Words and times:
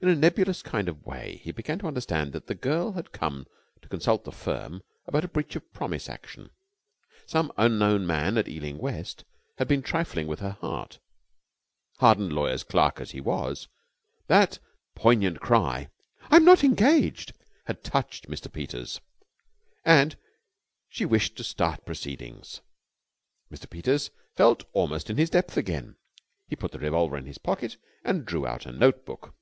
In 0.00 0.10
a 0.10 0.14
nebulous 0.14 0.60
kind 0.60 0.86
of 0.90 1.06
way 1.06 1.40
he 1.42 1.50
began 1.50 1.78
to 1.78 1.86
understand 1.86 2.34
that 2.34 2.46
the 2.46 2.54
girl 2.54 2.92
had 2.92 3.10
come 3.12 3.46
to 3.80 3.88
consult 3.88 4.24
the 4.24 4.32
firm 4.32 4.82
about 5.06 5.24
a 5.24 5.28
breach 5.28 5.56
of 5.56 5.72
promise 5.72 6.10
action. 6.10 6.50
Some 7.24 7.50
unknown 7.56 8.06
man 8.06 8.36
at 8.36 8.46
Ealing 8.46 8.76
West 8.76 9.24
had 9.56 9.66
been 9.66 9.80
trifling 9.80 10.26
with 10.26 10.40
her 10.40 10.58
heart 10.60 10.98
hardened 12.00 12.34
lawyer's 12.34 12.64
clerk 12.64 13.00
as 13.00 13.12
he 13.12 13.22
was, 13.22 13.66
that 14.26 14.58
poignant 14.94 15.40
cry 15.40 15.88
"I'm 16.30 16.44
not 16.44 16.62
engaged!" 16.62 17.32
had 17.64 17.82
touched 17.82 18.28
Mr. 18.28 18.52
Peters 18.52 19.00
and 19.86 20.18
she 20.90 21.06
wished 21.06 21.34
to 21.36 21.44
start 21.44 21.86
proceedings. 21.86 22.60
Mr. 23.50 23.70
Peters 23.70 24.10
felt 24.36 24.64
almost 24.74 25.08
in 25.08 25.16
his 25.16 25.30
depth 25.30 25.56
again. 25.56 25.96
He 26.46 26.56
put 26.56 26.72
the 26.72 26.78
revolver 26.78 27.16
in 27.16 27.24
his 27.24 27.38
pocket, 27.38 27.78
and 28.04 28.26
drew 28.26 28.46
out 28.46 28.66
a 28.66 28.72
note 28.72 29.06
book. 29.06 29.32